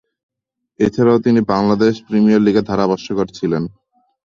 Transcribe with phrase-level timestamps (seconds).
[0.79, 3.63] এছাড়াও তিনি বাংলাদেশ প্রিমিয়ার লীগে ধারাভাষ্যকার ছিলেন।